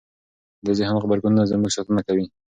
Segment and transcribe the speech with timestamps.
[0.65, 2.25] د ذهن غبرګونونه زموږ ساتنه کوي.